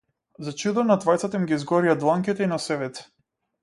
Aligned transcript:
За 0.47 0.53
чудо, 0.61 0.85
на 0.93 0.97
двајцата 1.03 1.41
им 1.43 1.47
ги 1.53 1.57
изгорија 1.59 1.97
дланките 2.07 2.47
и 2.49 2.53
носевите. 2.57 3.11